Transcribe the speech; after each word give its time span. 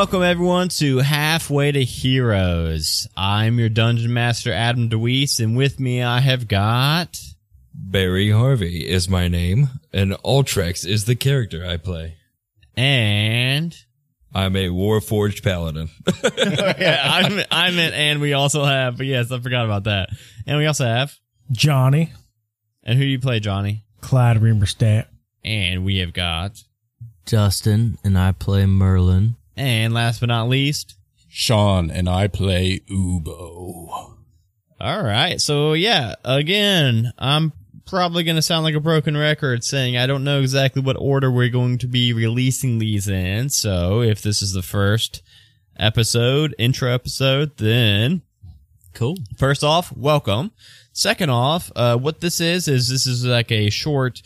Welcome 0.00 0.22
everyone 0.22 0.70
to 0.70 1.00
Halfway 1.00 1.72
to 1.72 1.84
Heroes. 1.84 3.06
I'm 3.18 3.58
your 3.58 3.68
dungeon 3.68 4.14
master 4.14 4.50
Adam 4.50 4.88
DeWeese, 4.88 5.40
and 5.40 5.54
with 5.54 5.78
me 5.78 6.02
I 6.02 6.20
have 6.20 6.48
got 6.48 7.20
Barry 7.74 8.30
Harvey 8.30 8.88
is 8.88 9.10
my 9.10 9.28
name, 9.28 9.68
and 9.92 10.12
Ultrex 10.24 10.86
is 10.86 11.04
the 11.04 11.16
character 11.16 11.66
I 11.66 11.76
play. 11.76 12.14
and 12.78 13.76
I'm 14.34 14.56
a 14.56 14.68
Warforged 14.68 15.42
Paladin. 15.42 15.90
yeah, 16.78 17.02
I'm 17.04 17.44
I'm 17.50 17.78
and 17.78 18.22
we 18.22 18.32
also 18.32 18.64
have. 18.64 18.96
But 18.96 19.04
yes, 19.04 19.30
I 19.30 19.38
forgot 19.38 19.66
about 19.66 19.84
that. 19.84 20.08
And 20.46 20.56
we 20.56 20.64
also 20.64 20.86
have. 20.86 21.14
Johnny, 21.52 22.10
And 22.82 22.98
who 22.98 23.04
do 23.04 23.10
you 23.10 23.20
play, 23.20 23.38
Johnny? 23.38 23.84
Clyde 24.00 24.38
Reamerstat. 24.38 25.08
And 25.44 25.84
we 25.84 25.98
have 25.98 26.14
got. 26.14 26.64
Justin, 27.26 27.98
and 28.02 28.18
I 28.18 28.32
play 28.32 28.64
Merlin. 28.64 29.36
And 29.56 29.92
last 29.92 30.20
but 30.20 30.26
not 30.28 30.48
least, 30.48 30.94
Sean 31.28 31.90
and 31.90 32.08
I 32.08 32.28
play 32.28 32.80
Ubo. 32.90 34.16
All 34.80 35.02
right. 35.04 35.40
So 35.40 35.74
yeah, 35.74 36.14
again, 36.24 37.12
I'm 37.18 37.52
probably 37.86 38.22
going 38.24 38.36
to 38.36 38.42
sound 38.42 38.64
like 38.64 38.74
a 38.74 38.80
broken 38.80 39.16
record 39.16 39.64
saying 39.64 39.96
I 39.96 40.06
don't 40.06 40.24
know 40.24 40.40
exactly 40.40 40.80
what 40.80 40.96
order 40.98 41.30
we're 41.30 41.50
going 41.50 41.76
to 41.78 41.86
be 41.86 42.12
releasing 42.12 42.78
these 42.78 43.08
in. 43.08 43.48
So 43.50 44.00
if 44.00 44.22
this 44.22 44.40
is 44.42 44.52
the 44.52 44.62
first 44.62 45.22
episode, 45.76 46.54
intro 46.58 46.90
episode, 46.92 47.56
then 47.58 48.22
Cool. 48.94 49.16
first 49.36 49.62
off, 49.62 49.94
welcome. 49.96 50.52
Second 50.92 51.30
off, 51.30 51.70
uh, 51.76 51.96
what 51.96 52.20
this 52.20 52.40
is, 52.40 52.66
is 52.66 52.88
this 52.88 53.06
is 53.06 53.24
like 53.24 53.52
a 53.52 53.70
short 53.70 54.22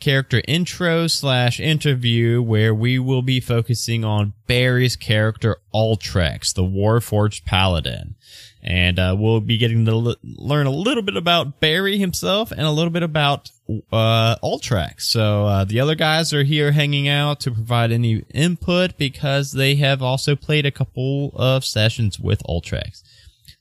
character 0.00 0.42
intro 0.46 1.06
slash 1.06 1.58
interview 1.60 2.40
where 2.42 2.74
we 2.74 2.98
will 2.98 3.22
be 3.22 3.40
focusing 3.40 4.04
on 4.04 4.32
Barry's 4.46 4.96
character 4.96 5.56
Ultrex, 5.74 6.54
the 6.54 6.62
Warforged 6.62 7.44
Paladin. 7.44 8.14
And, 8.62 8.98
uh, 8.98 9.14
we'll 9.18 9.40
be 9.40 9.56
getting 9.56 9.84
to 9.86 9.92
l- 9.92 10.16
learn 10.22 10.66
a 10.66 10.70
little 10.70 11.02
bit 11.02 11.16
about 11.16 11.60
Barry 11.60 11.96
himself 11.98 12.50
and 12.50 12.62
a 12.62 12.70
little 12.72 12.90
bit 12.90 13.02
about, 13.04 13.50
uh, 13.92 14.36
Ultrex. 14.42 15.02
So, 15.02 15.46
uh, 15.46 15.64
the 15.64 15.78
other 15.80 15.94
guys 15.94 16.32
are 16.34 16.42
here 16.42 16.72
hanging 16.72 17.06
out 17.08 17.38
to 17.40 17.50
provide 17.52 17.92
any 17.92 18.24
input 18.34 18.98
because 18.98 19.52
they 19.52 19.76
have 19.76 20.02
also 20.02 20.34
played 20.34 20.66
a 20.66 20.70
couple 20.72 21.30
of 21.36 21.64
sessions 21.64 22.18
with 22.18 22.42
Ultrex. 22.48 23.02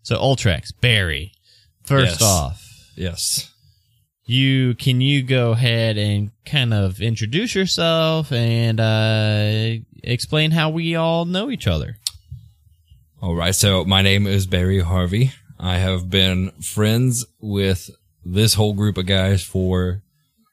So 0.01 0.17
Ultrex, 0.17 0.71
Barry. 0.81 1.31
First 1.83 2.19
Yes. 2.19 2.21
off, 2.21 2.89
yes. 2.95 3.51
You 4.29 4.75
can 4.75 4.99
you 5.01 5.23
go 5.23 5.51
ahead 5.51 5.97
and 5.97 6.31
kind 6.45 6.73
of 6.73 7.01
introduce 7.01 7.55
yourself 7.55 8.31
and 8.31 8.79
uh, 8.79 9.81
explain 10.03 10.51
how 10.51 10.69
we 10.69 10.95
all 10.95 11.25
know 11.25 11.49
each 11.49 11.65
other. 11.65 11.95
All 13.21 13.35
right. 13.35 13.55
So 13.55 13.83
my 13.85 14.01
name 14.01 14.27
is 14.27 14.45
Barry 14.45 14.81
Harvey. 14.81 15.31
I 15.59 15.77
have 15.77 16.09
been 16.09 16.51
friends 16.61 17.25
with 17.39 17.89
this 18.23 18.53
whole 18.53 18.73
group 18.73 18.97
of 18.97 19.05
guys 19.05 19.41
for 19.43 20.03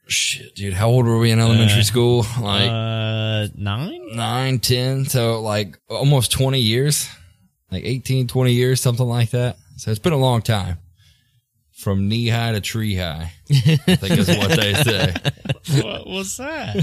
shit, 0.06 0.54
dude. 0.54 0.74
How 0.74 0.88
old 0.88 1.04
were 1.06 1.18
we 1.18 1.30
in 1.32 1.40
elementary 1.40 1.80
Uh, 1.80 1.84
school? 1.84 2.26
Like 2.40 2.70
uh, 2.70 3.48
nine? 3.56 4.16
nine, 4.16 4.60
ten. 4.60 5.04
So 5.04 5.42
like 5.42 5.78
almost 5.90 6.30
20 6.32 6.60
years, 6.60 7.08
like 7.72 7.84
18, 7.84 8.28
20 8.28 8.52
years, 8.52 8.80
something 8.80 9.06
like 9.06 9.30
that. 9.30 9.56
So 9.76 9.90
it's 9.90 9.98
been 9.98 10.12
a 10.12 10.16
long 10.16 10.40
time 10.40 10.78
from 11.84 12.08
knee 12.08 12.26
high 12.28 12.50
to 12.52 12.60
tree 12.60 12.96
high. 12.96 13.32
I 13.50 13.54
think 13.96 14.18
is 14.18 14.28
what 14.28 14.50
they 14.58 14.74
say. 14.82 15.14
what 15.82 16.06
was 16.08 16.36
that? 16.38 16.76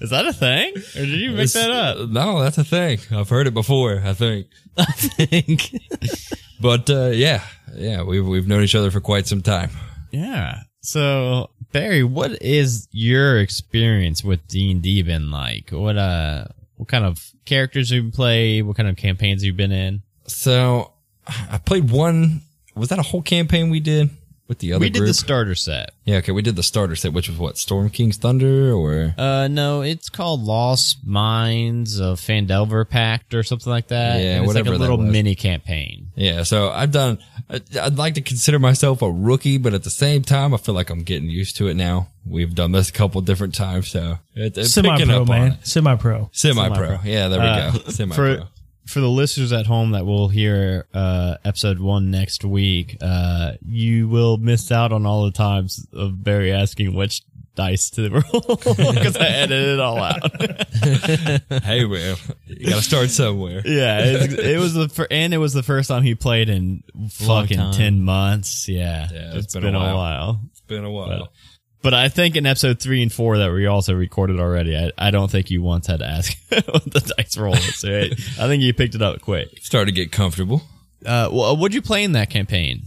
Is 0.00 0.10
that 0.10 0.26
a 0.26 0.32
thing, 0.32 0.74
or 0.76 1.04
did 1.06 1.08
you 1.20 1.30
make 1.30 1.44
It's- 1.44 1.52
that 1.52 1.70
up? 1.70 2.08
No, 2.08 2.40
that's 2.42 2.58
a 2.58 2.64
thing. 2.64 2.98
I've 3.12 3.28
heard 3.28 3.46
it 3.46 3.54
before. 3.54 4.02
I 4.04 4.14
think. 4.14 4.48
I 4.76 4.84
think. 4.86 5.70
But 6.62 6.90
uh, 6.90 7.06
yeah, 7.14 7.42
yeah, 7.74 8.02
we've 8.02 8.26
we've 8.26 8.46
known 8.46 8.62
each 8.62 8.74
other 8.74 8.90
for 8.90 9.00
quite 9.00 9.26
some 9.26 9.40
time. 9.40 9.70
Yeah. 10.10 10.60
So 10.82 11.48
Barry, 11.72 12.04
what 12.04 12.42
is 12.42 12.86
your 12.92 13.38
experience 13.38 14.22
with 14.22 14.46
D 14.46 14.70
and 14.70 14.82
D 14.82 15.00
been 15.02 15.30
like? 15.30 15.70
What 15.70 15.96
uh, 15.96 16.44
what 16.76 16.86
kind 16.86 17.06
of 17.06 17.18
characters 17.46 17.88
have 17.90 18.04
you 18.04 18.10
play? 18.10 18.60
What 18.60 18.76
kind 18.76 18.90
of 18.90 18.96
campaigns 18.98 19.42
you've 19.42 19.54
you 19.54 19.56
been 19.56 19.72
in? 19.72 20.02
So 20.26 20.92
I 21.26 21.56
played 21.56 21.90
one. 21.90 22.42
Was 22.74 22.90
that 22.90 22.98
a 22.98 23.02
whole 23.02 23.22
campaign 23.22 23.70
we 23.70 23.80
did 23.80 24.10
with 24.50 24.58
the 24.58 24.72
other 24.74 24.80
we 24.80 24.90
did 24.90 24.98
group? 24.98 25.08
the 25.08 25.14
starter 25.14 25.54
set. 25.54 25.92
yeah, 26.04 26.16
okay, 26.16 26.32
we 26.32 26.42
did 26.42 26.56
the 26.56 26.62
starter 26.62 26.96
set, 26.96 27.12
which 27.14 27.28
was 27.28 27.38
what 27.38 27.56
Storm 27.56 27.88
King's 27.88 28.18
Thunder, 28.18 28.72
or 28.74 29.14
Uh, 29.16 29.48
no, 29.48 29.80
it's 29.80 30.10
called 30.10 30.42
Lost 30.42 30.98
Mines 31.06 31.98
of 32.00 32.20
Phandelver 32.20 32.86
Pact 32.86 33.32
or 33.32 33.42
something 33.42 33.70
like 33.70 33.88
that. 33.88 34.20
Yeah, 34.20 34.32
And 34.32 34.44
it's 34.44 34.48
whatever 34.48 34.70
like 34.70 34.78
a 34.78 34.80
little 34.80 34.98
mini 34.98 35.34
campaign. 35.34 36.08
yeah. 36.16 36.42
So 36.42 36.68
I've 36.70 36.90
done. 36.90 37.18
I- 37.48 37.60
I'd 37.80 37.96
like 37.98 38.14
to 38.14 38.20
consider 38.20 38.58
myself 38.58 39.02
a 39.02 39.10
rookie, 39.10 39.56
but 39.58 39.72
at 39.74 39.82
the 39.84 39.90
same 39.90 40.22
time, 40.22 40.52
I 40.52 40.56
feel 40.56 40.74
like 40.74 40.90
I'm 40.90 41.02
getting 41.02 41.28
used 41.30 41.56
to 41.56 41.68
it 41.68 41.74
now. 41.74 42.08
We've 42.26 42.54
done 42.54 42.72
this 42.72 42.88
a 42.90 42.92
couple 42.92 43.20
different 43.22 43.54
times, 43.54 43.88
so 43.88 44.18
it, 44.34 44.56
it's 44.58 44.72
Semi 44.72 44.90
picking 44.90 45.06
pro, 45.08 45.22
up 45.22 45.28
man. 45.28 45.58
Semi 45.62 45.96
pro. 45.96 46.28
Semi 46.32 46.68
pro. 46.68 46.74
Semi-pro. 46.76 46.98
Yeah, 47.10 47.28
there 47.28 47.40
we 47.40 47.46
Uh, 47.46 47.70
go. 47.72 47.78
Semi 47.90 48.14
pro. 48.14 48.36
For 48.36 48.48
for 48.90 49.00
the 49.00 49.08
listeners 49.08 49.52
at 49.52 49.66
home 49.66 49.92
that 49.92 50.04
will 50.04 50.28
hear 50.28 50.86
uh, 50.92 51.36
episode 51.44 51.78
one 51.80 52.10
next 52.10 52.44
week, 52.44 52.96
uh, 53.00 53.52
you 53.66 54.08
will 54.08 54.36
miss 54.36 54.70
out 54.72 54.92
on 54.92 55.06
all 55.06 55.24
the 55.24 55.30
times 55.30 55.86
of 55.92 56.22
Barry 56.22 56.52
asking 56.52 56.94
which 56.94 57.22
dice 57.56 57.90
to 57.90 58.08
roll 58.10 58.56
because 58.56 59.16
I 59.16 59.26
edited 59.26 59.68
it 59.74 59.80
all 59.80 59.98
out. 59.98 60.42
hey, 61.64 61.84
man, 61.84 62.16
you 62.46 62.70
got 62.70 62.76
to 62.76 62.82
start 62.82 63.10
somewhere. 63.10 63.62
yeah, 63.64 64.00
it, 64.04 64.38
it 64.38 64.58
was 64.58 64.74
the 64.74 64.88
fir- 64.88 65.08
and 65.10 65.34
it 65.34 65.38
was 65.38 65.52
the 65.52 65.62
first 65.62 65.88
time 65.88 66.02
he 66.02 66.14
played 66.14 66.48
in 66.48 66.82
fucking 67.10 67.72
ten 67.72 68.02
months. 68.02 68.68
Yeah, 68.68 69.08
Yeah, 69.12 69.36
it's 69.36 69.54
been 69.54 69.74
a 69.74 69.78
a 69.78 69.80
while. 69.80 69.96
while. 69.96 70.40
It's 70.50 70.60
been 70.62 70.84
a 70.84 70.90
while. 70.90 71.08
But 71.08 71.32
I 71.82 72.08
think 72.08 72.36
in 72.36 72.46
episode 72.46 72.78
three 72.80 73.02
and 73.02 73.12
four 73.12 73.38
that 73.38 73.52
we 73.52 73.66
also 73.66 73.94
recorded 73.94 74.38
already, 74.38 74.76
I, 74.76 74.92
I 74.98 75.10
don't 75.10 75.30
think 75.30 75.50
you 75.50 75.62
once 75.62 75.86
had 75.86 76.00
to 76.00 76.06
ask 76.06 76.36
what 76.48 76.84
the 76.84 77.14
dice 77.16 77.36
roll. 77.36 77.56
So 77.56 77.88
I, 77.88 78.02
I 78.38 78.46
think 78.48 78.62
you 78.62 78.74
picked 78.74 78.94
it 78.94 79.02
up 79.02 79.20
quick. 79.20 79.48
Started 79.62 79.86
to 79.86 79.92
get 79.92 80.12
comfortable. 80.12 80.62
Uh, 81.04 81.30
well, 81.32 81.56
what'd 81.56 81.74
you 81.74 81.82
play 81.82 82.04
in 82.04 82.12
that 82.12 82.28
campaign? 82.30 82.82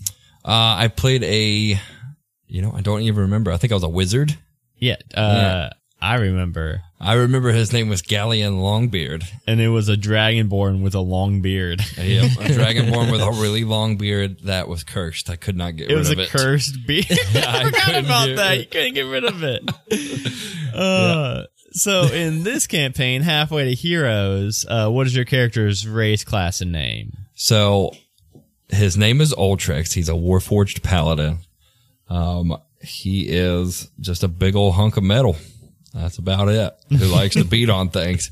Uh, 0.46 0.78
I 0.78 0.90
played 0.90 1.24
a, 1.24 1.80
you 2.48 2.62
know, 2.62 2.72
I 2.74 2.82
don't 2.82 3.02
even 3.02 3.22
remember. 3.22 3.52
I 3.52 3.58
think 3.58 3.72
I 3.72 3.76
was 3.76 3.84
a 3.84 3.90
wizard. 3.90 4.38
Yeah, 4.76 4.98
uh, 5.16 5.70
I 6.04 6.16
remember. 6.16 6.82
I 7.00 7.14
remember 7.14 7.52
his 7.54 7.72
name 7.72 7.88
was 7.88 8.02
Galleon 8.02 8.56
Longbeard. 8.58 9.24
And 9.48 9.62
it 9.62 9.70
was 9.70 9.88
a 9.88 9.96
dragonborn 9.96 10.82
with 10.84 10.96
a 10.96 11.00
long 11.00 11.42
beard. 11.42 11.80
Yep, 11.98 12.32
a 12.32 12.36
dragonborn 12.50 13.10
with 13.10 13.22
a 13.22 13.32
really 13.42 13.64
long 13.64 13.96
beard 13.96 14.42
that 14.42 14.68
was 14.68 14.84
cursed. 14.84 15.30
I 15.30 15.38
could 15.38 15.56
not 15.56 15.78
get 15.78 15.90
It 15.90 15.96
rid 15.96 16.02
of 16.06 16.10
a 16.10 16.12
it. 16.12 16.18
Was 16.18 16.28
a 16.28 16.32
cursed 16.32 16.78
beard. 16.88 17.06
I 17.36 17.64
forgot 17.66 17.96
about 18.04 18.36
that. 18.36 18.60
You 18.60 18.66
couldn't 18.66 18.94
get 18.96 19.04
rid 19.04 19.24
of 19.24 19.44
it. 19.44 19.64
Uh, 20.76 21.44
So 21.72 22.04
in 22.04 22.44
this 22.44 22.68
campaign, 22.68 23.22
halfway 23.22 23.64
to 23.70 23.74
heroes, 23.74 24.66
uh, 24.70 24.90
what 24.90 25.08
is 25.08 25.16
your 25.16 25.26
character's 25.26 25.88
race, 25.88 26.24
class, 26.24 26.62
and 26.62 26.72
name? 26.72 27.14
So 27.34 27.96
his 28.70 28.96
name 28.98 29.22
is 29.22 29.34
Ultrex. 29.34 29.94
He's 29.94 30.10
a 30.10 30.14
Warforged 30.14 30.84
Paladin. 30.84 31.40
Um, 32.10 32.58
he 32.82 33.28
is 33.30 33.90
just 34.00 34.24
a 34.24 34.28
big 34.28 34.56
old 34.56 34.76
hunk 34.76 34.98
of 34.98 35.04
metal. 35.04 35.36
That's 35.94 36.18
about 36.18 36.50
it. 36.50 36.74
Who 36.90 37.06
likes 37.14 37.36
to 37.36 37.46
beat 37.46 37.70
on 37.70 37.90
things. 37.90 38.32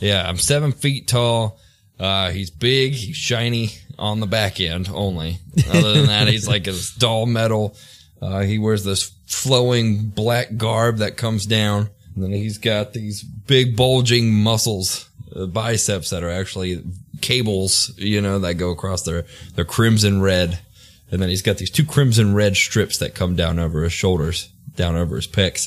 Yeah, 0.00 0.26
I'm 0.26 0.38
seven 0.38 0.72
feet 0.72 1.08
tall. 1.08 1.58
Uh, 1.98 2.30
he's 2.30 2.50
big. 2.50 2.94
He's 2.94 3.16
shiny 3.16 3.70
on 3.98 4.20
the 4.20 4.26
back 4.26 4.58
end 4.60 4.88
only. 4.92 5.38
Other 5.68 5.92
than 5.92 6.06
that, 6.06 6.28
he's 6.28 6.48
like 6.48 6.66
a 6.66 6.74
dull 6.98 7.26
metal. 7.26 7.76
Uh, 8.20 8.40
he 8.40 8.58
wears 8.58 8.84
this 8.84 9.12
flowing 9.26 10.08
black 10.08 10.56
garb 10.56 10.98
that 10.98 11.16
comes 11.18 11.44
down. 11.44 11.90
And 12.14 12.24
then 12.24 12.32
he's 12.32 12.58
got 12.58 12.92
these 12.92 13.22
big 13.22 13.76
bulging 13.76 14.32
muscles, 14.32 15.08
uh, 15.36 15.46
biceps 15.46 16.10
that 16.10 16.24
are 16.24 16.30
actually 16.30 16.82
cables, 17.20 17.92
you 17.96 18.20
know, 18.20 18.38
that 18.40 18.54
go 18.54 18.70
across 18.70 19.02
their, 19.02 19.26
their 19.54 19.64
crimson 19.66 20.20
red. 20.20 20.58
And 21.10 21.20
then 21.20 21.28
he's 21.28 21.42
got 21.42 21.58
these 21.58 21.70
two 21.70 21.84
crimson 21.84 22.34
red 22.34 22.56
strips 22.56 22.98
that 22.98 23.14
come 23.14 23.36
down 23.36 23.58
over 23.58 23.82
his 23.82 23.92
shoulders, 23.92 24.50
down 24.74 24.96
over 24.96 25.16
his 25.16 25.28
pecs. 25.28 25.66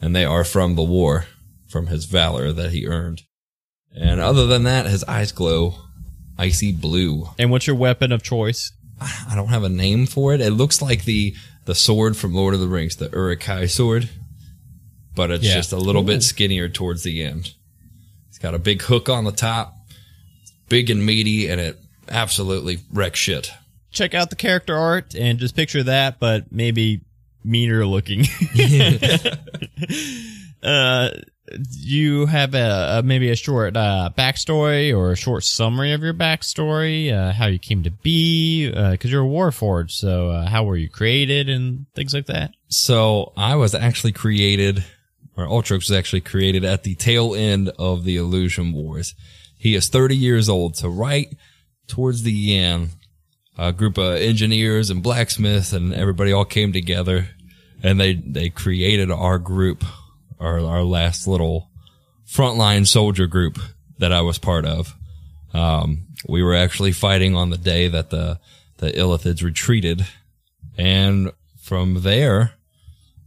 And 0.00 0.14
they 0.14 0.24
are 0.24 0.44
from 0.44 0.74
the 0.74 0.82
war, 0.82 1.26
from 1.68 1.86
his 1.86 2.04
valor 2.04 2.52
that 2.52 2.72
he 2.72 2.86
earned. 2.86 3.22
And 3.94 4.20
other 4.20 4.46
than 4.46 4.64
that, 4.64 4.86
his 4.86 5.04
eyes 5.04 5.32
glow 5.32 5.76
icy 6.36 6.72
blue. 6.72 7.28
And 7.38 7.50
what's 7.50 7.66
your 7.66 7.76
weapon 7.76 8.10
of 8.12 8.22
choice? 8.22 8.72
I 9.00 9.34
don't 9.34 9.48
have 9.48 9.62
a 9.64 9.68
name 9.68 10.06
for 10.06 10.34
it. 10.34 10.40
It 10.40 10.50
looks 10.52 10.80
like 10.82 11.04
the 11.04 11.34
the 11.64 11.74
sword 11.74 12.16
from 12.16 12.34
Lord 12.34 12.52
of 12.54 12.60
the 12.60 12.68
Rings, 12.68 12.96
the 12.96 13.08
Uruk-hai 13.08 13.66
sword, 13.66 14.10
but 15.14 15.30
it's 15.30 15.44
Yeah. 15.44 15.54
just 15.54 15.72
a 15.72 15.78
little 15.78 16.02
bit 16.02 16.22
skinnier 16.22 16.68
towards 16.68 17.02
the 17.04 17.22
end. 17.22 17.52
It's 18.28 18.38
got 18.38 18.54
a 18.54 18.58
big 18.58 18.82
hook 18.82 19.08
on 19.08 19.24
the 19.24 19.32
top, 19.32 19.74
big 20.68 20.90
and 20.90 21.06
meaty, 21.06 21.48
and 21.48 21.60
it 21.60 21.78
absolutely 22.08 22.80
wrecks 22.92 23.18
shit. 23.20 23.50
Check 23.92 24.12
out 24.12 24.28
the 24.28 24.36
character 24.36 24.76
art 24.76 25.14
and 25.14 25.38
just 25.38 25.56
picture 25.56 25.82
that, 25.84 26.18
but 26.20 26.52
maybe 26.52 27.00
meaner 27.42 27.86
looking. 27.86 28.24
uh, 30.62 31.10
you 31.70 32.26
have 32.26 32.54
a, 32.54 32.98
a 32.98 33.02
maybe 33.02 33.30
a 33.30 33.36
short 33.36 33.76
uh, 33.76 34.10
backstory 34.16 34.96
or 34.96 35.12
a 35.12 35.16
short 35.16 35.44
summary 35.44 35.92
of 35.92 36.02
your 36.02 36.14
backstory, 36.14 37.12
uh, 37.12 37.32
how 37.32 37.46
you 37.46 37.58
came 37.58 37.82
to 37.82 37.90
be, 37.90 38.68
because 38.68 39.10
you're 39.10 39.24
a 39.24 39.28
Warforged. 39.28 39.90
So, 39.90 40.30
uh, 40.30 40.48
how 40.48 40.64
were 40.64 40.76
you 40.76 40.88
created 40.88 41.48
and 41.48 41.86
things 41.94 42.14
like 42.14 42.26
that? 42.26 42.52
So 42.68 43.32
I 43.36 43.56
was 43.56 43.74
actually 43.74 44.12
created, 44.12 44.84
or 45.36 45.46
Ultrex 45.46 45.88
was 45.88 45.92
actually 45.92 46.22
created 46.22 46.64
at 46.64 46.82
the 46.82 46.94
tail 46.94 47.34
end 47.34 47.70
of 47.78 48.04
the 48.04 48.16
Illusion 48.16 48.72
Wars. 48.72 49.14
He 49.58 49.74
is 49.74 49.88
30 49.88 50.16
years 50.16 50.48
old. 50.48 50.76
So 50.76 50.88
right 50.88 51.28
towards 51.86 52.22
the 52.22 52.56
end, 52.56 52.90
a 53.56 53.72
group 53.72 53.98
of 53.98 54.16
engineers 54.16 54.90
and 54.90 55.02
blacksmiths 55.02 55.72
and 55.72 55.94
everybody 55.94 56.32
all 56.32 56.44
came 56.44 56.72
together 56.72 57.28
and 57.84 58.00
they, 58.00 58.14
they 58.14 58.48
created 58.48 59.10
our 59.10 59.38
group, 59.38 59.84
our, 60.40 60.58
our 60.58 60.82
last 60.82 61.28
little 61.28 61.68
frontline 62.26 62.86
soldier 62.86 63.26
group 63.26 63.58
that 63.98 64.10
I 64.10 64.22
was 64.22 64.38
part 64.38 64.64
of. 64.64 64.94
Um, 65.52 66.06
we 66.26 66.42
were 66.42 66.54
actually 66.54 66.92
fighting 66.92 67.36
on 67.36 67.50
the 67.50 67.58
day 67.58 67.88
that 67.88 68.08
the, 68.08 68.40
the 68.78 68.90
Illithids 68.90 69.42
retreated. 69.42 70.06
And 70.78 71.30
from 71.60 72.00
there, 72.00 72.54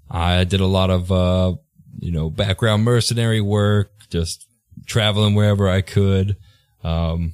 I 0.09 0.43
did 0.43 0.59
a 0.59 0.65
lot 0.65 0.89
of, 0.89 1.11
uh, 1.11 1.53
you 1.99 2.11
know, 2.11 2.31
background 2.31 2.83
mercenary 2.83 3.41
work, 3.41 3.91
just 4.09 4.47
traveling 4.87 5.35
wherever 5.35 5.69
I 5.69 5.81
could. 5.81 6.35
Um, 6.83 7.33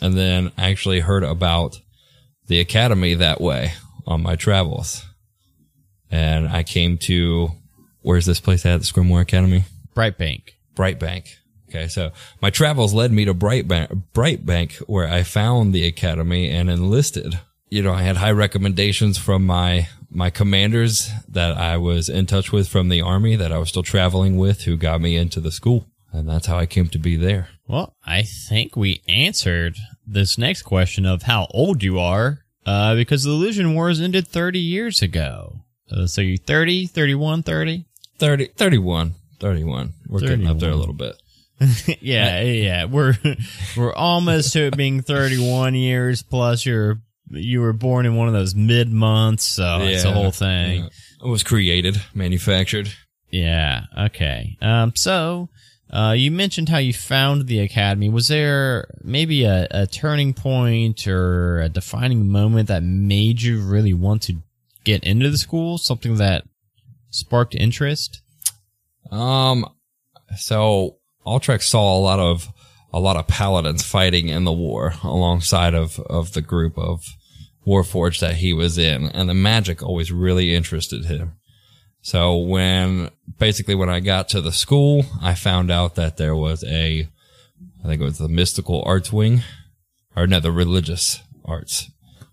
and 0.00 0.16
then 0.16 0.52
I 0.56 0.70
actually 0.70 1.00
heard 1.00 1.22
about 1.22 1.78
the 2.46 2.60
academy 2.60 3.14
that 3.14 3.42
way 3.42 3.74
on 4.06 4.22
my 4.22 4.36
travels. 4.36 5.04
And 6.12 6.46
I 6.46 6.62
came 6.62 6.98
to, 6.98 7.50
where's 8.02 8.26
this 8.26 8.38
place 8.38 8.64
at? 8.66 8.80
The 8.80 8.86
Scrimware 8.86 9.22
Academy? 9.22 9.64
Brightbank. 9.96 10.50
Brightbank. 10.76 11.36
Okay, 11.70 11.88
so 11.88 12.12
my 12.42 12.50
travels 12.50 12.92
led 12.92 13.12
me 13.12 13.24
to 13.24 13.32
Brightbank, 13.32 14.02
Brightbank, 14.12 14.76
where 14.80 15.08
I 15.08 15.22
found 15.22 15.72
the 15.72 15.86
academy 15.86 16.50
and 16.50 16.68
enlisted. 16.68 17.40
You 17.70 17.82
know, 17.82 17.94
I 17.94 18.02
had 18.02 18.18
high 18.18 18.32
recommendations 18.32 19.16
from 19.16 19.46
my 19.46 19.88
my 20.10 20.28
commanders 20.28 21.10
that 21.26 21.56
I 21.56 21.78
was 21.78 22.10
in 22.10 22.26
touch 22.26 22.52
with 22.52 22.68
from 22.68 22.90
the 22.90 23.00
army 23.00 23.36
that 23.36 23.50
I 23.50 23.56
was 23.56 23.70
still 23.70 23.82
traveling 23.82 24.36
with, 24.36 24.64
who 24.64 24.76
got 24.76 25.00
me 25.00 25.16
into 25.16 25.40
the 25.40 25.50
school, 25.50 25.86
and 26.12 26.28
that's 26.28 26.46
how 26.46 26.58
I 26.58 26.66
came 26.66 26.88
to 26.88 26.98
be 26.98 27.16
there. 27.16 27.48
Well, 27.66 27.94
I 28.04 28.22
think 28.22 28.76
we 28.76 29.00
answered 29.08 29.76
this 30.06 30.36
next 30.36 30.62
question 30.62 31.06
of 31.06 31.22
how 31.22 31.46
old 31.52 31.82
you 31.82 31.98
are, 31.98 32.40
uh, 32.66 32.94
because 32.94 33.24
the 33.24 33.30
Illusion 33.30 33.74
Wars 33.74 33.98
ended 33.98 34.28
30 34.28 34.58
years 34.58 35.00
ago. 35.00 35.61
Uh, 35.92 36.06
so 36.06 36.20
you're 36.20 36.38
30, 36.38 36.86
31, 36.86 37.42
30? 37.42 37.84
30, 38.18 38.46
31, 38.56 39.14
31. 39.40 39.92
We're 40.08 40.20
getting 40.20 40.46
up 40.46 40.58
there 40.58 40.70
a 40.70 40.76
little 40.76 40.94
bit. 40.94 41.16
yeah, 42.00 42.40
yeah. 42.40 42.84
We're 42.86 43.16
we're 43.76 43.94
almost 43.94 44.52
to 44.54 44.66
it 44.66 44.76
being 44.76 45.02
31 45.02 45.74
years 45.74 46.22
plus 46.22 46.66
you're 46.66 47.00
you 47.30 47.60
were 47.60 47.72
born 47.72 48.06
in 48.06 48.16
one 48.16 48.28
of 48.28 48.34
those 48.34 48.54
mid 48.54 48.90
months, 48.92 49.44
so 49.44 49.78
it's 49.80 50.04
a 50.04 50.12
whole 50.12 50.30
thing. 50.30 50.84
yeah. 50.84 50.88
It 51.24 51.28
was 51.28 51.42
created, 51.42 52.00
manufactured. 52.14 52.92
Yeah. 53.30 53.84
Okay. 53.96 54.58
Um. 54.60 54.92
So, 54.94 55.48
uh, 55.90 56.14
you 56.16 56.30
mentioned 56.30 56.68
how 56.68 56.78
you 56.78 56.92
found 56.92 57.46
the 57.46 57.60
academy. 57.60 58.08
Was 58.08 58.28
there 58.28 58.88
maybe 59.02 59.44
a, 59.44 59.66
a 59.70 59.86
turning 59.86 60.34
point 60.34 61.06
or 61.06 61.60
a 61.60 61.68
defining 61.68 62.28
moment 62.28 62.68
that 62.68 62.82
made 62.82 63.40
you 63.40 63.62
really 63.62 63.94
want 63.94 64.22
to 64.22 64.42
get 64.84 65.04
into 65.04 65.30
the 65.30 65.38
school? 65.38 65.78
Something 65.78 66.16
that 66.16 66.44
sparked 67.10 67.54
interest? 67.54 68.22
Um, 69.10 69.66
so 70.36 70.98
Ultrex 71.26 71.62
saw 71.62 71.96
a 71.96 72.00
lot 72.00 72.18
of 72.18 72.48
a 72.92 73.00
lot 73.00 73.16
of 73.16 73.26
paladins 73.26 73.82
fighting 73.82 74.28
in 74.28 74.44
the 74.44 74.52
war 74.52 74.94
alongside 75.02 75.74
of 75.74 75.98
of 76.00 76.32
the 76.32 76.42
group 76.42 76.78
of 76.78 77.04
Warforged 77.66 78.20
that 78.20 78.36
he 78.36 78.52
was 78.52 78.76
in, 78.76 79.06
and 79.06 79.28
the 79.28 79.34
magic 79.34 79.82
always 79.82 80.10
really 80.10 80.54
interested 80.54 81.04
him. 81.04 81.34
So 82.00 82.36
when 82.36 83.10
basically 83.38 83.76
when 83.76 83.88
I 83.88 84.00
got 84.00 84.28
to 84.30 84.40
the 84.40 84.50
school, 84.50 85.04
I 85.22 85.34
found 85.34 85.70
out 85.70 85.94
that 85.94 86.16
there 86.16 86.34
was 86.34 86.64
a, 86.64 87.08
I 87.84 87.86
think 87.86 88.00
it 88.00 88.04
was 88.04 88.18
the 88.18 88.28
mystical 88.28 88.82
arts 88.84 89.12
wing, 89.12 89.44
or 90.16 90.26
no, 90.26 90.40
the 90.40 90.50
religious 90.50 91.20
arts 91.44 91.88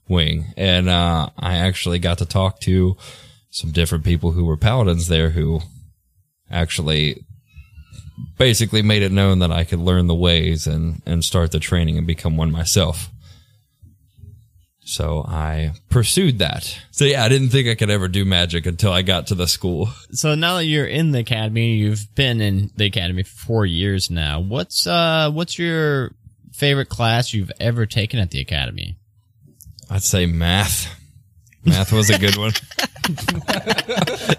wing, 0.10 0.54
and 0.58 0.90
uh, 0.90 1.30
I 1.38 1.58
actually 1.58 2.00
got 2.00 2.18
to 2.18 2.26
talk 2.26 2.60
to 2.62 2.98
some 3.52 3.72
different 3.72 4.04
people 4.04 4.32
who 4.32 4.46
were 4.46 4.58
paladins 4.58 5.08
there 5.08 5.30
who 5.30 5.62
actually 6.52 7.24
basically 8.38 8.82
made 8.82 9.02
it 9.02 9.12
known 9.12 9.40
that 9.40 9.52
I 9.52 9.64
could 9.64 9.80
learn 9.80 10.08
the 10.08 10.16
ways 10.16 10.68
and, 10.68 11.02
and 11.06 11.24
start 11.24 11.52
the 11.52 11.60
training 11.60 11.98
and 11.98 12.06
become 12.06 12.38
one 12.38 12.52
myself. 12.52 13.10
So 14.90 15.24
I 15.28 15.74
pursued 15.90 16.40
that. 16.40 16.80
So 16.90 17.06
yeah, 17.06 17.24
I 17.24 17.30
didn't 17.30 17.50
think 17.50 17.68
I 17.68 17.76
could 17.76 17.92
ever 17.92 18.08
do 18.08 18.26
magic 18.26 18.66
until 18.66 18.92
I 18.92 19.04
got 19.04 19.28
to 19.28 19.36
the 19.36 19.48
school. 19.48 19.90
So 20.12 20.34
now 20.34 20.56
that 20.56 20.66
you're 20.66 20.88
in 20.88 21.12
the 21.12 21.20
academy, 21.20 21.76
you've 21.76 22.08
been 22.16 22.42
in 22.42 22.72
the 22.76 22.86
academy 22.86 23.22
for 23.22 23.38
four 23.38 23.66
years 23.68 24.10
now. 24.10 24.40
What's 24.40 24.88
uh 24.88 25.30
what's 25.32 25.60
your 25.60 26.16
favorite 26.54 26.90
class 26.90 27.36
you've 27.36 27.52
ever 27.60 27.86
taken 27.86 28.20
at 28.20 28.32
the 28.32 28.42
academy? 28.42 28.98
I'd 29.90 30.04
say 30.04 30.26
math. 30.26 30.96
Math 31.66 31.92
was 31.92 32.10
a 32.10 32.18
good 32.20 32.38
one. 32.38 32.54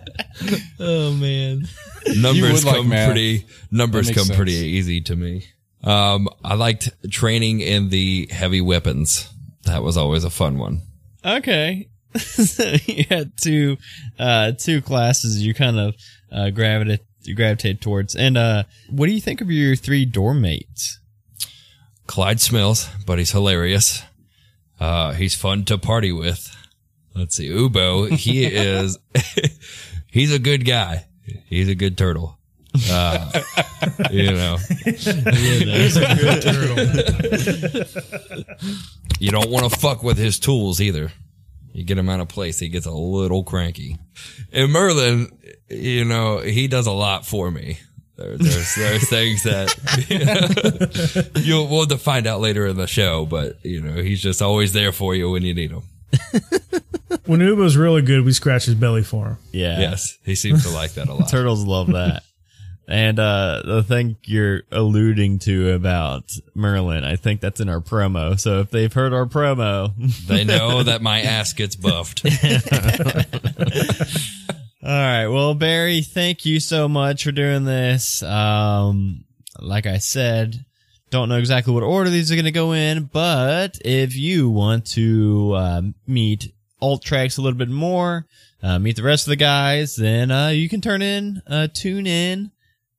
Oh 0.78 1.12
man. 1.12 1.68
numbers 2.16 2.64
would 2.64 2.64
like 2.64 2.76
come 2.76 2.88
math. 2.88 3.08
pretty 3.08 3.44
numbers 3.70 4.10
come 4.10 4.26
makes 4.26 4.36
pretty 4.36 4.52
easy 4.52 5.02
to 5.02 5.14
me. 5.14 5.44
Um, 5.84 6.28
I 6.42 6.54
liked 6.54 6.90
training 7.10 7.60
in 7.60 7.90
the 7.90 8.26
heavy 8.30 8.60
weapons. 8.62 9.28
That 9.64 9.82
was 9.82 9.96
always 9.96 10.24
a 10.24 10.30
fun 10.30 10.58
one. 10.58 10.80
Okay. 11.24 11.88
so 12.16 12.74
you 12.86 13.04
had 13.10 13.32
two 13.36 13.76
uh 14.18 14.52
two 14.52 14.80
classes 14.80 15.44
you 15.44 15.52
kind 15.54 15.78
of 15.78 15.94
uh 16.32 16.50
gravitate 16.50 17.00
you 17.22 17.34
gravitate 17.34 17.80
towards. 17.82 18.16
And 18.16 18.38
uh 18.38 18.64
what 18.88 19.06
do 19.06 19.12
you 19.12 19.20
think 19.20 19.40
of 19.42 19.50
your 19.50 19.76
three 19.76 20.06
dorm 20.06 20.40
mates? 20.40 20.98
Clyde 22.06 22.40
Smells, 22.40 22.88
but 23.06 23.18
he's 23.18 23.30
hilarious. 23.32 24.02
Uh, 24.80 25.12
he's 25.12 25.34
fun 25.34 25.64
to 25.66 25.78
party 25.78 26.10
with. 26.10 26.56
Let's 27.14 27.36
see, 27.36 27.48
Ubo. 27.48 28.10
He 28.10 28.44
is, 28.46 28.98
he's 30.06 30.32
a 30.32 30.38
good 30.38 30.64
guy. 30.64 31.06
He's 31.46 31.68
a 31.68 31.74
good 31.74 31.98
turtle. 31.98 32.38
Uh, 32.88 33.42
you 34.12 34.30
know, 34.30 34.56
you 39.18 39.30
don't 39.32 39.50
want 39.50 39.68
to 39.70 39.76
fuck 39.76 40.04
with 40.04 40.16
his 40.16 40.38
tools 40.38 40.80
either. 40.80 41.10
You 41.72 41.82
get 41.84 41.98
him 41.98 42.08
out 42.08 42.20
of 42.20 42.28
place, 42.28 42.60
he 42.60 42.68
gets 42.68 42.86
a 42.86 42.92
little 42.92 43.42
cranky. 43.42 43.98
And 44.52 44.70
Merlin, 44.72 45.36
you 45.68 46.04
know, 46.04 46.38
he 46.38 46.68
does 46.68 46.86
a 46.86 46.92
lot 46.92 47.26
for 47.26 47.50
me. 47.50 47.78
There, 48.20 48.36
there's 48.36 48.74
there's 48.76 49.08
things 49.08 49.42
that 49.44 51.32
you'll 51.44 51.66
we'll 51.68 51.80
have 51.80 51.88
to 51.88 51.98
find 51.98 52.26
out 52.26 52.40
later 52.40 52.66
in 52.66 52.76
the 52.76 52.86
show, 52.86 53.24
but 53.26 53.64
you 53.64 53.80
know, 53.80 54.02
he's 54.02 54.20
just 54.20 54.42
always 54.42 54.72
there 54.72 54.92
for 54.92 55.14
you 55.14 55.30
when 55.30 55.42
you 55.42 55.54
need 55.54 55.70
him. 55.70 55.82
When 57.26 57.40
Ubo's 57.40 57.76
really 57.76 58.02
good, 58.02 58.24
we 58.24 58.32
scratch 58.32 58.64
his 58.66 58.74
belly 58.76 59.02
for 59.02 59.26
him. 59.26 59.36
Yeah. 59.52 59.78
Yes, 59.80 60.16
he 60.24 60.34
seems 60.36 60.62
to 60.64 60.70
like 60.70 60.92
that 60.94 61.08
a 61.08 61.14
lot. 61.14 61.28
Turtles 61.30 61.64
love 61.64 61.88
that. 61.88 62.22
and 62.88 63.18
uh 63.18 63.62
the 63.64 63.82
thing 63.82 64.16
you're 64.24 64.62
alluding 64.72 65.38
to 65.40 65.70
about 65.72 66.24
Merlin, 66.54 67.04
I 67.04 67.16
think 67.16 67.40
that's 67.40 67.60
in 67.60 67.68
our 67.68 67.80
promo. 67.80 68.38
So 68.38 68.60
if 68.60 68.70
they've 68.70 68.92
heard 68.92 69.12
our 69.12 69.26
promo, 69.26 69.92
They 70.26 70.44
know 70.44 70.82
that 70.84 71.02
my 71.02 71.20
ass 71.22 71.52
gets 71.52 71.76
buffed. 71.76 72.22
All 74.90 74.96
right. 74.96 75.28
Well, 75.28 75.54
Barry, 75.54 76.00
thank 76.00 76.44
you 76.44 76.58
so 76.58 76.88
much 76.88 77.22
for 77.22 77.30
doing 77.30 77.64
this. 77.64 78.24
Um, 78.24 79.24
like 79.60 79.86
I 79.86 79.98
said, 79.98 80.64
don't 81.10 81.28
know 81.28 81.38
exactly 81.38 81.72
what 81.72 81.84
order 81.84 82.10
these 82.10 82.32
are 82.32 82.34
going 82.34 82.44
to 82.46 82.50
go 82.50 82.72
in, 82.72 83.04
but 83.04 83.78
if 83.84 84.16
you 84.16 84.50
want 84.50 84.86
to 84.94 85.52
uh, 85.54 85.82
meet 86.08 86.52
Tracks 87.04 87.36
a 87.36 87.40
little 87.40 87.56
bit 87.56 87.68
more, 87.68 88.26
uh, 88.64 88.80
meet 88.80 88.96
the 88.96 89.04
rest 89.04 89.28
of 89.28 89.30
the 89.30 89.36
guys, 89.36 89.94
then 89.94 90.32
uh, 90.32 90.48
you 90.48 90.68
can 90.68 90.80
turn 90.80 91.02
in, 91.02 91.40
uh, 91.46 91.68
tune 91.72 92.08
in 92.08 92.50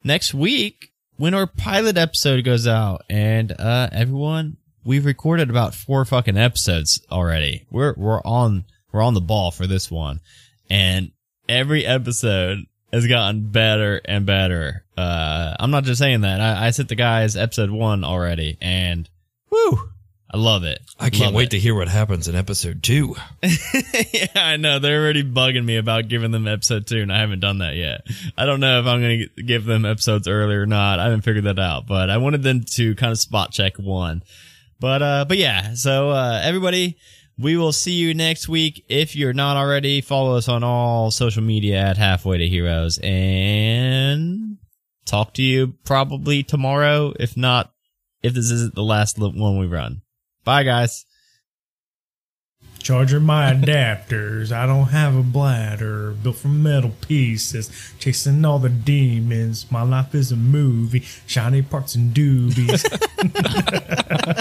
next 0.02 0.34
week 0.34 0.94
when 1.18 1.34
our 1.34 1.46
pilot 1.46 1.98
episode 1.98 2.46
goes 2.46 2.68
out. 2.68 3.04
And 3.10 3.52
uh, 3.60 3.90
everyone, 3.92 4.56
we've 4.86 5.06
recorded 5.06 5.50
about 5.50 5.76
four 5.76 6.06
fucking 6.06 6.38
episodes 6.38 7.06
already. 7.12 7.66
We're 7.70 7.96
we're 7.98 8.22
on 8.22 8.64
we're 8.94 9.02
on 9.02 9.14
the 9.14 9.20
ball 9.20 9.52
for 9.52 9.68
this 9.68 9.92
one, 9.92 10.22
and 10.70 11.12
every 11.52 11.86
episode 11.86 12.66
has 12.92 13.06
gotten 13.08 13.52
better 13.52 14.02
and 14.06 14.26
better. 14.26 14.84
Uh, 14.98 15.56
I'm 15.60 15.72
not 15.72 15.84
just 15.84 16.00
saying 16.00 16.22
that. 16.22 16.42
I, 16.42 16.68
I 16.68 16.70
sent 16.72 16.90
the 16.90 16.96
guys 16.96 17.36
episode 17.36 17.70
one 17.70 18.04
already, 18.04 18.58
and 18.62 19.10
woo, 19.50 19.90
I 20.34 20.38
love 20.38 20.64
it. 20.64 20.80
I 21.00 21.10
can't 21.10 21.26
Love 21.26 21.34
wait 21.34 21.48
it. 21.48 21.52
to 21.52 21.60
hear 21.60 21.76
what 21.76 21.90
happens 21.90 22.28
in 22.28 22.36
episode 22.36 22.82
two. 22.84 23.16
yeah, 23.44 24.28
I 24.36 24.56
know. 24.58 24.80
They're 24.80 25.02
already 25.02 25.24
bugging 25.24 25.66
me 25.66 25.76
about 25.78 26.08
giving 26.08 26.32
them 26.32 26.48
episode 26.48 26.88
two, 26.88 27.02
and 27.02 27.12
I 27.12 27.20
haven't 27.20 27.42
done 27.42 27.58
that 27.58 27.76
yet. 27.76 28.02
I 28.38 28.46
don't 28.46 28.62
know 28.62 28.80
if 28.80 28.86
I'm 28.86 29.02
going 29.02 29.28
to 29.36 29.44
give 29.44 29.66
them 29.66 29.84
episodes 29.86 30.28
early 30.30 30.56
or 30.56 30.66
not. 30.66 31.00
I 31.00 31.06
haven't 31.06 31.22
figured 31.22 31.44
that 31.46 31.60
out, 31.60 31.86
but 31.86 32.10
I 32.10 32.18
wanted 32.18 32.44
them 32.44 32.64
to 32.76 32.96
kind 32.96 33.12
of 33.12 33.20
spot 33.20 33.52
check 33.52 33.78
one. 33.78 34.24
But, 34.80 35.02
uh, 35.02 35.26
but 35.28 35.38
yeah, 35.38 35.74
so, 35.76 36.12
uh, 36.12 36.40
everybody, 36.44 36.98
we 37.38 37.58
will 37.58 37.72
see 37.72 37.94
you 37.94 38.14
next 38.14 38.48
week. 38.48 38.86
If 38.88 39.16
you're 39.16 39.34
not 39.34 39.58
already, 39.58 40.02
follow 40.02 40.38
us 40.38 40.48
on 40.48 40.64
all 40.64 41.12
social 41.12 41.44
media 41.44 41.78
at 41.78 41.98
Halfway 41.98 42.38
to 42.38 42.48
Heroes 42.48 43.00
and 43.02 44.58
talk 45.06 45.34
to 45.36 45.42
you 45.42 45.76
probably 45.84 46.44
tomorrow. 46.44 47.14
If 47.20 47.36
not, 47.36 47.74
if 48.22 48.34
this 48.34 48.52
isn't 48.52 48.76
the 48.76 48.84
last 48.84 49.18
one 49.18 49.58
we 49.58 49.66
run. 49.66 50.02
Bye, 50.44 50.64
guys. 50.64 51.06
Charger 52.80 53.20
my 53.20 53.54
adapters. 53.54 54.52
I 54.52 54.66
don't 54.66 54.88
have 54.88 55.16
a 55.16 55.24
bladder 55.24 56.12
built 56.12 56.38
from 56.38 56.64
metal 56.64 56.94
pieces. 57.02 57.94
Chasing 58.00 58.44
all 58.44 58.60
the 58.60 58.70
demons. 58.70 59.72
My 59.72 59.84
life 59.84 60.16
is 60.16 60.32
a 60.32 60.36
movie. 60.36 61.04
Shiny 61.28 61.62
parts 61.62 61.96
and 61.96 62.14
doobies. 62.14 62.84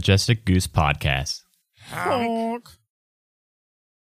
Majestic 0.00 0.46
Goose 0.46 0.66
Podcast. 0.66 1.42
Honk. 1.90 2.70